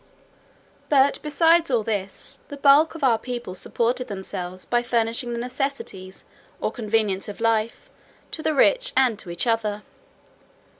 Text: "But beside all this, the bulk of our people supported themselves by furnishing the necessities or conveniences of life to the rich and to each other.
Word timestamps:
"But 0.89 1.21
beside 1.21 1.69
all 1.69 1.83
this, 1.83 2.39
the 2.47 2.57
bulk 2.57 2.95
of 2.95 3.03
our 3.03 3.19
people 3.19 3.53
supported 3.53 4.07
themselves 4.07 4.65
by 4.65 4.81
furnishing 4.81 5.31
the 5.31 5.39
necessities 5.39 6.25
or 6.59 6.71
conveniences 6.71 7.29
of 7.29 7.39
life 7.39 7.87
to 8.31 8.41
the 8.41 8.55
rich 8.55 8.93
and 8.97 9.19
to 9.19 9.29
each 9.29 9.45
other. 9.45 9.83